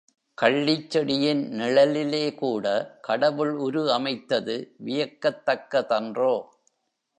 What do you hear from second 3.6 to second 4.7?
உரு அமைத்தது